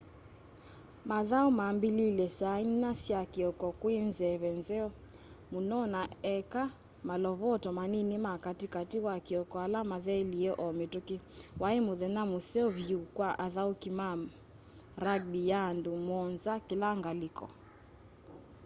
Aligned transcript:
mathau 1.09 1.47
mambiliilye 1.59 2.27
saa 2.37 2.57
inya 2.65 2.91
sya 3.03 3.21
kioko 3.33 3.67
kwi 3.79 3.95
nzeve 4.07 4.49
nzeo 4.59 4.87
muno 5.51 5.79
na 5.93 6.01
eka 6.35 6.63
malovoto 7.07 7.67
manini 7.77 8.15
ma 8.25 8.33
kati 8.45 8.67
kati 8.75 8.97
wa 9.07 9.15
kioko 9.27 9.55
ala 9.65 9.79
mathelie 9.91 10.51
o 10.65 10.67
mituki 10.79 11.15
wai 11.61 11.79
muthenya 11.87 12.23
museo 12.31 12.67
vyu 12.77 12.99
kwa 13.15 13.29
athauki 13.45 13.89
ma 13.99 14.07
ma 14.19 14.25
rugby 15.05 15.41
ya 15.49 15.59
andu 15.69 15.91
muonza 16.05 16.53
kila 16.67 16.89
ngaliko 16.99 17.45